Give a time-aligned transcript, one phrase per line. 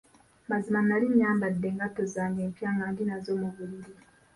[0.49, 3.93] Mazima nali nyambadde engatto zange empya nga ndi nazo mu buliri.